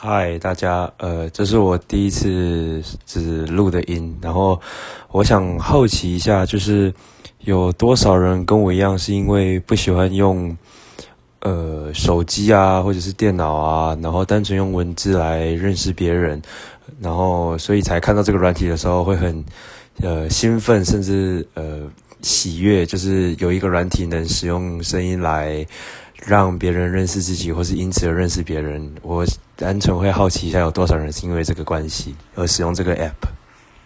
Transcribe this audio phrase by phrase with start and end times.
[0.00, 4.58] 嗨，大家，呃，这是我第一次只录的音，然后
[5.10, 6.94] 我想好奇一下，就是
[7.40, 10.56] 有多少人跟我一样，是因为不喜欢用
[11.40, 16.40] 呃手机啊，或者是电脑啊，然后单纯用文字来认识别人，
[17.00, 19.44] 然后所以才看到这个软体的时候会很
[20.00, 21.90] 呃兴奋，甚至呃
[22.22, 25.66] 喜悦，就是有一个软体能使用声音来。
[26.26, 28.92] 让别人认识自己，或是因此而认识别人。
[29.02, 29.24] 我
[29.56, 33.37] 单纯会好奇一下，有多少人是因为这个关系而使用这个 app。